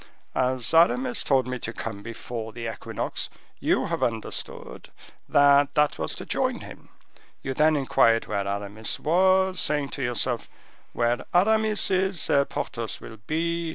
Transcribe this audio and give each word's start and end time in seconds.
As 0.33 0.73
Aramis 0.73 1.23
told 1.23 1.45
me 1.45 1.59
to 1.59 1.71
come 1.71 2.01
before 2.01 2.51
the 2.53 2.67
equinox, 2.67 3.29
you 3.59 3.85
have 3.85 4.01
understood 4.01 4.89
that 5.29 5.75
that 5.75 5.99
was 5.99 6.15
to 6.15 6.25
join 6.25 6.61
him. 6.61 6.89
You 7.43 7.53
then 7.53 7.75
inquired 7.75 8.25
where 8.25 8.47
Aramis 8.47 8.99
was, 8.99 9.59
saying 9.59 9.89
to 9.89 10.01
yourself, 10.01 10.49
'Where 10.93 11.23
Aramis 11.35 11.91
is, 11.91 12.25
there 12.25 12.45
Porthos 12.45 12.99
will 12.99 13.17
be. 13.27 13.69